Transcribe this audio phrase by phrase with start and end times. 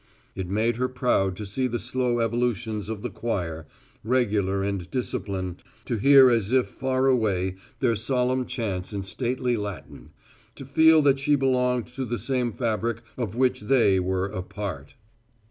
[0.33, 3.67] It made her proud to see the slow evolutions of the choir,
[4.03, 10.09] regular and disciplined, to hear as if far away their solemn chants in stately Latin,
[10.55, 14.95] to feel that she belonged to the same fabric of which they were a part.